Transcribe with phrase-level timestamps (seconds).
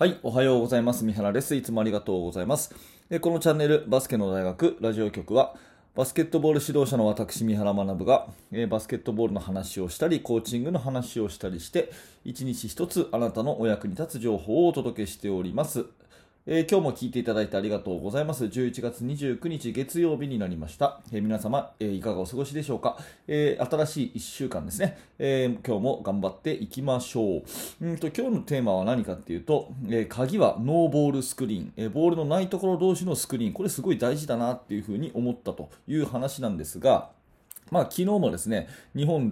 [0.00, 1.04] はい、おはようございます。
[1.04, 1.54] 三原です。
[1.54, 2.74] いつもありがとうございます。
[3.20, 5.54] このチャンネル、バスケの大学ラジオ局は、
[5.94, 8.28] バスケットボール指導者の私、三原学が、
[8.70, 11.92] バスケットボールの話をしたり、コーチングの話をしたりして、
[12.24, 15.84] 一日一つあなたのお役に立つ情報をお届けしております。
[16.46, 18.46] えー今日も聞いていただいてありがとうございます。
[18.46, 21.02] 11月29日月曜日になりました。
[21.12, 22.96] えー皆様、えーいかがお過ごしでしょうか、
[23.28, 27.42] え新しい1週間ですね、え今日も頑張っていきましょ
[27.82, 27.86] う。
[27.86, 37.10] うんと今日のテーマは何かっていうと、え鍵はノーボールスクリーン、えボールのないところ同士のスクリーン、これすごい大事だなっていうふうに思ったという話なんですが、
[37.70, 38.66] まあ、昨日もですね
[38.96, 39.30] 日本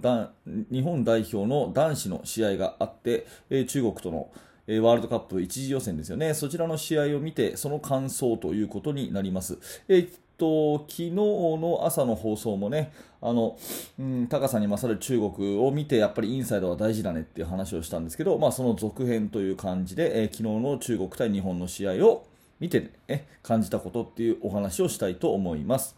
[0.71, 4.29] 日本代表の男子の試合があって、え中国との
[4.71, 9.57] えーワールドカップ一次予選ですよね、そちらの試合を見て、その感想ということになります。
[9.87, 13.57] えーっと昨日の朝の放送もね、あの
[13.99, 22.25] うん、高さに勝る中国を見て、やっぱりインサイドは大事だねっていう話をしたんですけど、まあ、その続編という感じで、えー昨日の中国対日本の試合を
[22.59, 25.95] 見て、ね、感じたことっていうお話をしたいと思います。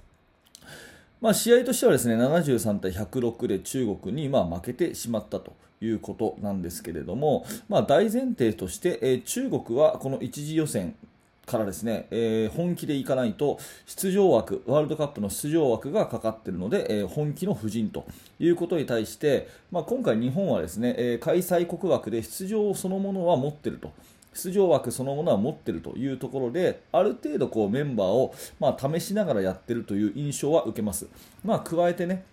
[1.20, 10.96] まあ、試合としてはですね73対106で中国にまあ負けてしまったということなんですけれども、まあ、大前提として、えー中国はこの一次予選
[11.46, 18.06] からですね、えー本気でいかないと出場枠ワールドカップの出場枠がかかっているので、えー本気の布陣と
[18.40, 23.92] いうことに対して、まあ、今回、日本はですね、えー開催国枠で出場そのものは持っていると。
[24.34, 31.08] 出場枠そのものは持っているというところである程度こうメンバーを、まあ、試しながらやっているという印象は受けます、
[31.44, 32.24] まあ、加えてね、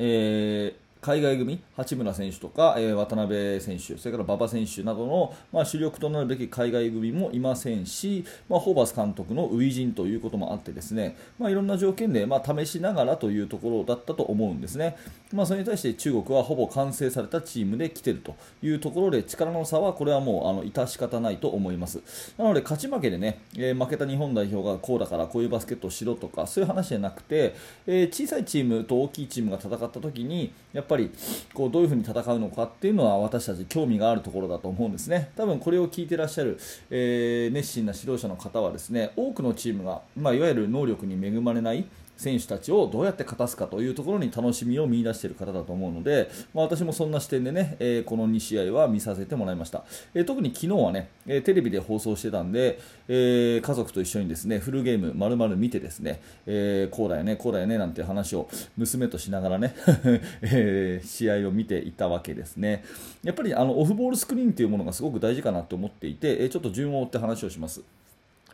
[0.00, 14.96] えー海外組、八村選手とか、えー渡辺選手、それから馬場選手などの、まあ、主力となるべき海外組もいませんし、まあ、ホーバス監督の初陣ということもあってですね、まあ、いろんな条件で、まあ、試しながらというところだったと思うんですね、
[15.32, 22.00] まあ、それに対して中国はほぼ完成されたチームで来ているというところで力の差はこれはもうあの致し方ないと思います。
[22.36, 27.54] なので勝ち負けでね、えー負けた日本代表がこうだからこういうバスケットをしろとかそういう話じゃなくて、
[27.86, 31.10] えー小さいチームと大きいチームが戦った時にやっぱぱり
[31.54, 35.30] こうどういうふうに戦うのかっていうのは私たち興味があるところだと思うんですね。
[35.36, 36.58] 多分これを聞いてらっしゃる、
[36.90, 41.84] えー熱心な指導者の方はですね多くのチームが、まあ、いわゆる能力に恵まれない
[42.20, 52.78] 選手たちをどうやって勝たすかというところに楽しみを見出している方だと思うので、まあ、私もそんな視点でね、えーこの2試合は見させてもらいました、えー特に昨日はね、えテレビで放送してたんで、
[53.08, 59.74] え家族と一緒にですねフルゲーム丸々見てですね、えこうだよね、こうだよねなんて話を娘としながらね、
[60.42, 62.84] え試合を見ていたわけですね
[63.22, 67.82] やっぱりあのオフボールスクリーンというものがすごく大事かなと思っていて、えちょっと順を追って話をします。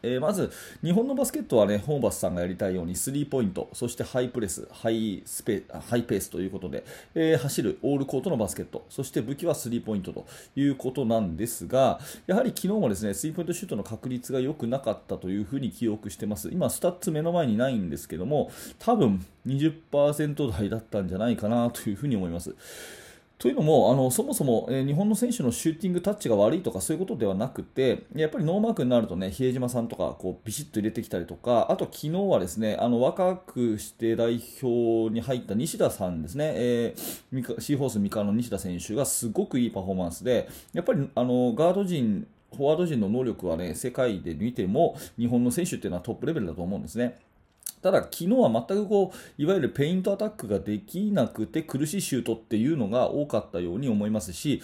[0.06, 0.53] えーまず
[0.83, 6.84] 日本のバスケットはねホーバスさんがやりたいようにスリーポイントそしてハイプレスハイスペハイペースということで、
[7.15, 22.55] えー走るオールコートのバスケットそして武器はスリーポイントということなんですがやはり昨日もですねスリーポイントシュートの確率が良くなかったというふうに記憶してます今スタッツ目の前にないんですけども多分20%台だったんじゃないかなというふうに思います。
[23.38, 47.19] というのもあのそもそも、え日本の選手のシューティングタッチが悪いとかそういうことではなくてやっぱりノーマークになるとね比江島さんとかこうビシッと入れてきたりとかあと昨日はですねあの若くして代表に入った西田さんですね、えーシーホース三河の西田選手がすごくいいパフォーマンスでやっぱりあのガード陣フォワード陣の能力はね世界で見ても日本の選手っていうのはトップレベルだと思うんですね。
[47.82, 54.62] ただ、昨日は全くこういわゆるペイントアタックができなくて苦しいシュートっていうのが多かったように思いますし、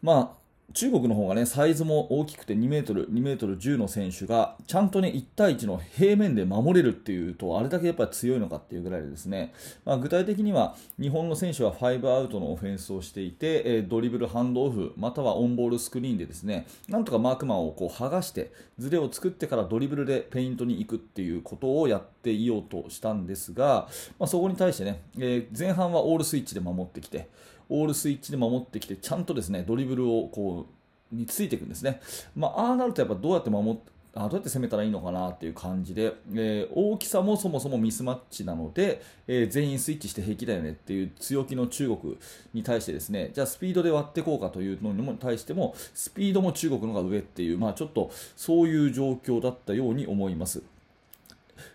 [0.00, 0.41] まあ、
[0.74, 9.52] 中国の方がねサイズも大きくて2メートル、2メートル10の選手がちゃんとね1対1の平面で守れるっていうとあれだけやっぱり強いのかっていうぐらいですね、
[9.84, 27.28] まあ、具体的には日本の選手は5アウトのオフェンスをしていて、えドリブル、ハンドオフまたはオンボールスクリーンでですねなんとかマークマンをこう剥がしてズレを作ってからドリブルでペイントに行くっていうことをやっていようとしたんですが、まあ、そこに対してね、え前半はオールスイッチで守ってきて
[27.72, 30.66] オールスイッチで守ってきてちゃんとですねドリブルをこ
[31.12, 32.00] うについていくんですね、
[32.36, 33.76] まあ、ああなるとやっぱどうやって守っ
[34.14, 42.18] あどうやって攻めたらいいのかなっていう感じで、えー大きさもそもそもミスマッチなので、えー全員スイッチして平気だよねっていう強気の中国
[42.52, 50.62] に対してですねじゃあスピードで割っていこうかというのに対してもスピードも中国の方が上っていう、まあ、ちょっとそういう状況だったように思います。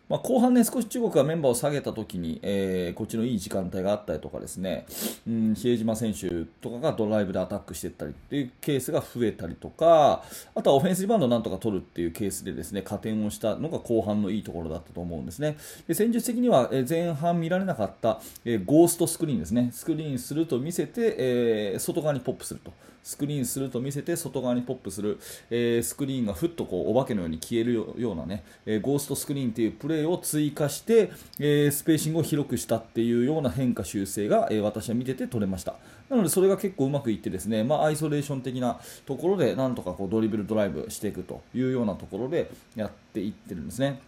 [0.10, 4.86] まあ、後半ね、少し中国がメンバーを下げたときに、えー、こっちのいい時間帯があったりとかですね、
[5.28, 10.24] うん、比江島選手とかがドライブでアタックしていったりっていうケースが増えたりとか、
[10.56, 15.58] あとはオフェンスリバウンドをなんとか取るっていうケースでですね、加点をしたのが後半のいいところだったと思うんですね。
[15.88, 22.72] で戦術的には、前半見られなかった、えー、ゴーストスクリーンですね、スクリーンすると見せて、えー、外側にポップすると。
[23.08, 25.18] スクリーンすると見せて外側にポップする、
[25.50, 35.76] えー、スクリーンがふっとこうお化けのように消えるようなね、えー、ゴーストスクリーンというプレーを追加して、えー、スペーシングを広くしたっていうような変化修正が、えー、私は見てて取れました
[36.10, 44.00] なのでそれが結構うまくいってですね、まあ、アイソレーション的なところでなんとかこうドリブルドライブしていくというようなところでやっていってるんですね。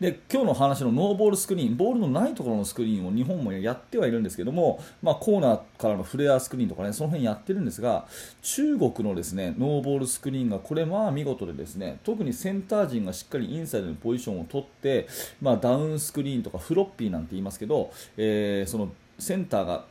[0.00, 8.06] で今日の話のノーボールスクリーンボールのないところのスクリーンを日本もやってはいるんですけども、まあ、コーナーからのフレアスクリーンとかねその辺やってるんですが
[8.42, 15.06] 中国のですねノーボールスクリーンがこれまあ見事でですね特にセンター陣がしっかりインサイドにポジションを取って、
[15.42, 19.84] まあ、ダウンスクリーンとかフロッピーなんて言いますけど、えー、そのセンターが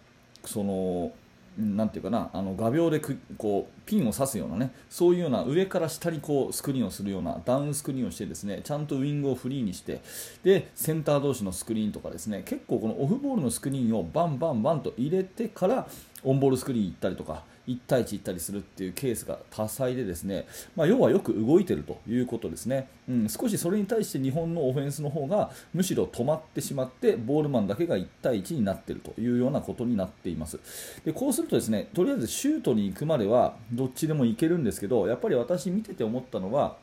[0.46, 1.12] その
[1.60, 3.02] なんていうかなあの画鋲で
[3.38, 10.02] こうピンを刺すようなねそういうような上から下にこうスクリーンをするようなダウンスクリーンをしてですねちゃんとウイングをフリーにして
[10.44, 15.88] でセンター同士のスクリーンとかですね結構このオフボールのスクリーンをバンバンバンと入れてから
[16.24, 30.60] オンボールスクリーン行ったりとか1対1行ったりするっていうケースが多彩でですね、まあ、要はよく動いてるということですね、うん、少しそれに対して日本のオフェンスの方がむしろ止まってしまってボールマンだけが1対1になっているというようなことになっています。
[31.06, 36.78] でこうするとですねとりあえずシュートに行くまではどっちでもいけるんですけどやっぱり私見てて思ったのは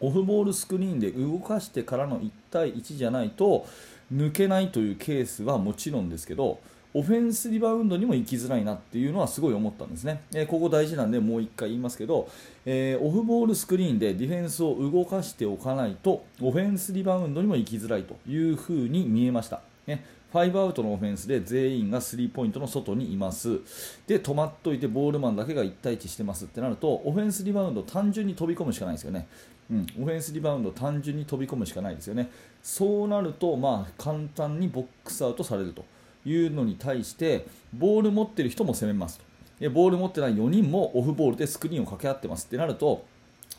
[0.00, 3.66] オフボールスクリーンで動かしてからの1対1じゃないと
[4.14, 6.60] 抜けないというケースはもちろんですけど
[6.94, 12.28] オフェンスリバウンドにも行きづらいなっていうのはすごい思ったんですね、えー、ここ大事なんでもう1回言いますけど、
[12.64, 19.60] えー、オフボールスクリーンでディフェンスを動かしておかないとオフェンスリバウンドにも行きづらいというふうに見えました。
[19.86, 20.04] ね。
[20.32, 23.60] 5アウトのオフェンスで全員がスリーポイントの外にいます。
[24.06, 29.26] で止まっといてボールマンだけが1対1してますってなるとオフェンスリバウンド単純に飛び込むしかないですよね、
[29.70, 32.30] うん、オフェンスリバウンド単純に飛び込むしかないですよね。
[32.62, 35.84] そうなるとまあ簡単にボックスアウトされると。
[36.24, 39.70] いうのに対してボール持ってる人も攻めますと。
[39.70, 43.04] ボール持ってない4人もオフボールでスクリーンを掛け合ってますってなると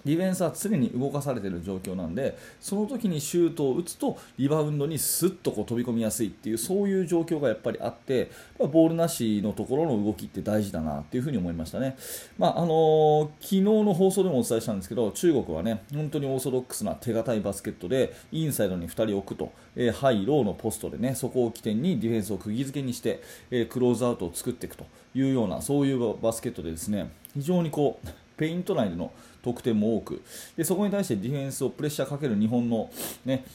[0.05, 11.97] ディフェンスは常に動かされている状況なんでその時にシュートを打つとリバウンドにスッとこう飛び込みやすいっていうそういう状況がやっぱりあって、ま、ボールなしのところの動きって大事だなっていうふに思いましたね、
[12.37, 24.85] まああのー、昨日の放送でもお伝えしたんですけど中国はね本当にオーソドックスな手堅いバスケットでインサイドに2人置くと、えー、ハイ、ローのポストでねそこを起点にディフェンスを釘付けにして、えー、クローズアウトを作っていくと
[25.15, 28.07] いうようなそういうバスケットでですね非常にこう
[28.37, 30.21] ペイント内での得点も多く。
[30.55, 32.89] でそこに対してディフェンスをプレッシャーかける日本の、
[33.25, 33.45] ね、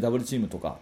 [0.00, 0.78] ダブルチームとか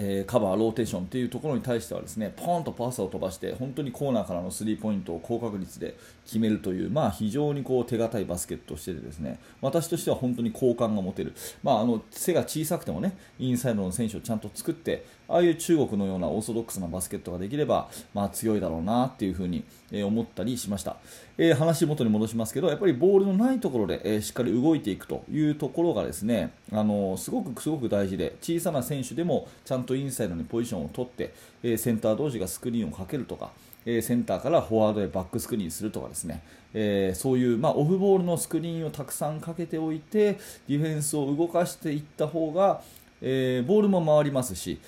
[0.00, 11.34] えー、カバー、ローテーションというところに対してはですねポンとパスを飛ばして本当にコーナーからのスリーポイントを高確率で決めるという、まあ、非常にこう手堅いバスケットをしててですね私としては本当に好感が持てる、
[11.64, 20.96] まあ、あの背が小さくてもねインサイドの選手をちゃんと作ってああいう中国のようなオーソドックスなバスケットができれば、まあ、強いだろうなっていうふうに、え思ったりしました、
[21.38, 31.32] えー、話元に戻しますけどやっぱりボールのないところで、えー、しっかり動いていくというところがですねあのすごくすごく大事で小さな選手でもちゃんととインサイドにポジションを取って、
[31.62, 33.50] えセンター同士がスクリーンをかけるとか
[33.86, 36.42] えセンターからフォワードへバックスクリーンするとかですね、
[36.74, 40.34] え、そういう、ま、オフボールのスクリーンをたくさんかけておいて
[40.68, 42.82] ディフェンスを動かしていった方が、
[43.22, 44.78] え、ボールも回りますし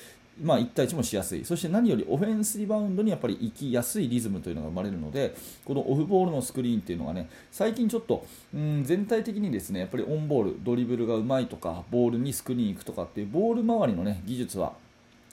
[0.43, 5.35] まあ、1対1もしやすい、そして何よりオフェンスリバウンドにやっぱり行きやすいリズムというのが生まれるので、
[5.67, 8.25] このオフボールのスクリーンというのがね、最近ちょっと、
[8.55, 14.73] うん、全体的にですねやっぱりオンボール、ドリブルがうまいとか、ボールにスクリーン行くとかっていうボール周りの、ね、技術は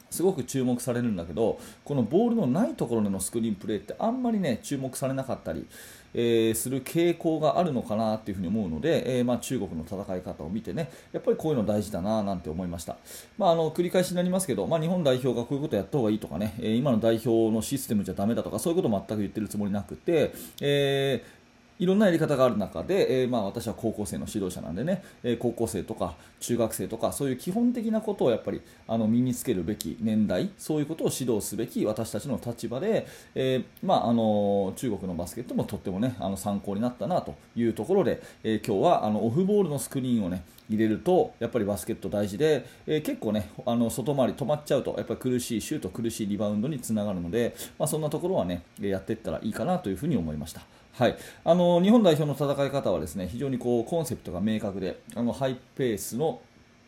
[0.09, 5.65] すごく注目されるんだけどこのボールのないところでのスクリーンプレーってあんまりね注目されなかったり、
[6.13, 12.97] えー、する傾向があるのかなっていうふに思うので、えー、まあ、中国の戦い方を見てねやっぱりこういうの大事だななんて思いました、
[13.37, 21.37] まあ、あの繰り返しになりますけど、まあ、日本代表がこういうことやった方がいいとかね、え今の代表のシステムじゃだめだとかそういうこと全く言ってるつもりなくて、えー
[21.79, 50.61] いろんなやり方がある中で、えー、まあ、私は高校生の指導者なんでね、えー、高校生とか中学生とかそういう基本的なことをやっぱりあの身につけるべき年代そういうことを指導すべき私たちの立場で、えー、まあ、あの中国のバスケットもとっても、ね、あの参考になったなというところで、え今日はあのオフボールのスクリーンをね入れるとやっぱりバスケット大事で、えー、結構ねあの外回り止まっちゃうとやっぱり苦しいシュート苦しいリバウンドにつながるので、まあ、そんなところはねやっていったらいいかなというふうに思いました。
[50.97, 56.41] はい、あの日本代表の戦い方はですね非常にこうコンセプトが明確であのハイペースの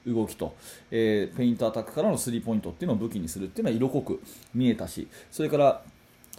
[0.08, 0.56] 動きと、
[0.90, 4.20] えー、ペイントアタックからのスリーポイントっていうのを武器にするっていうのは色濃く
[4.56, 5.84] 見えたしそれから、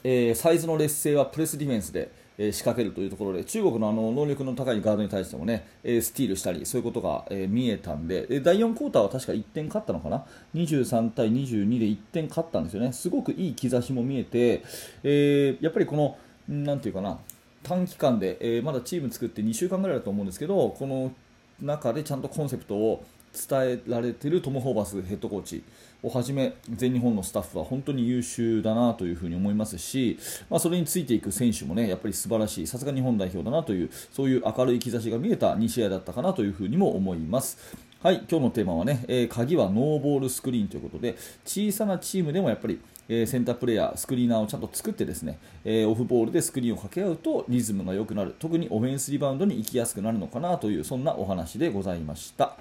[0.03, 10.25] えー、サイズの劣勢はプレスディフェンスでえ仕掛けるというところで中国のあの能力の高いガードに対してもね、えスティールしたりそういうことが、え見えたんで第4クォーターは確か1点勝ったのかな
[10.55, 12.95] ？23対22で1点勝ったんですよね。
[12.95, 14.65] すごくいい兆しも見えて、
[15.05, 16.17] え、やっぱりこの
[16.49, 17.19] なんていうかな
[17.62, 21.12] 短期間で、えー、まだチーム作って2週間ぐらいだと思うんですけどこの
[21.61, 25.62] 中でちゃんとコンセプトを伝えられているトム・ホーバスヘッドコーチ
[26.02, 37.89] をはじめ全日本のスタッフは本当に優秀だなというふに思いますし、まあ、それについていく選手もねやっぱり素晴らしいさすが日本代表だなというそういう明るい兆しが見えた2試合だったかなというふにも思います。
[38.02, 42.80] はい、今日のテーマはね、えー、鍵はノーボールスクリーンということで小さなチームでもやっぱり
[43.11, 52.57] えセンタープレーヤー、スクリーナーをちゃんと作ってですね、えオフボールでスクリーンを掛け合うとリズムが良くなる、特にオフェンスリバウンドに行きやすくなるのかなというそんなお話でございました。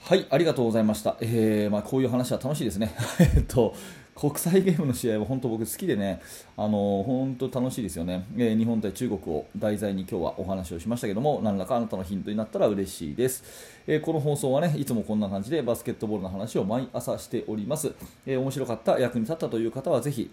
[0.00, 1.16] はい、ありがとうございました。
[1.20, 2.92] えー、まあ、こういう話は楽しいですね。
[3.20, 3.74] えっと、
[4.18, 6.20] 国際ゲームの試合は本当僕好きでね、
[6.56, 13.44] あの本当楽しいですよね、えー、日本対中国を題材に今日はお話をしましたけども、何らかあなたのヒントになったら嬉しいです。
[13.86, 17.92] えー、この放送はね、いつもこんな感じでバスケットボールの話を毎朝しております。
[18.26, 20.28] えー、面白かった、役に立ったという方はぜひ、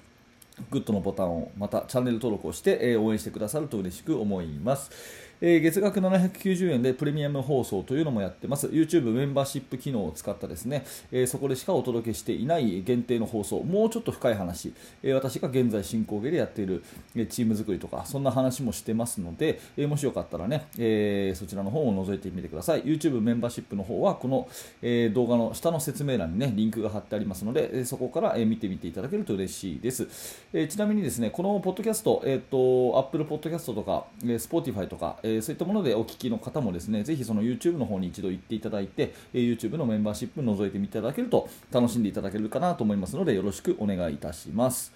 [0.71, 4.89] グッドのボタンを、またチャンネル登録をして、え応援してくださると嬉しく思います。
[5.41, 8.67] えー、月額790円でプレミアム放送というのもやってます。
[8.67, 13.61] YouTube メンバーシップ機能を使ったですね、えー、そこでしかお届けしていない限定の放送。
[13.63, 14.73] もうちょっと深い話、
[15.03, 16.83] えー、私が現在進行形でやっている、
[17.15, 22.83] えチーム作りとかそんな話もしてますので、えもしよかったらね、えそちらの方を覗いてみてください。
[22.83, 24.47] YouTube メンバーシップの方はこの、
[24.81, 30.07] え動画の下の説明欄にねリンクが貼ってありますので、えそこから、え見てみていただけると嬉しいです、
[30.53, 44.93] えちなみにですねこのポッドキャスト、えーと、Apple Podcast とか、え Spotify とか、えそういったものでお聞きの方もですねぜひその YouTube の方に一度行っていただいて、え YouTube のメンバーシップ覗いてみていただけると楽しんでいただけるかなと思いますのでよろしくお願いいたします。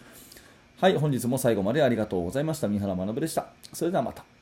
[0.79, 2.67] はい、本日も最後までありがとうございました。
[2.67, 3.47] 三原学でした。
[3.73, 4.38] それではまた。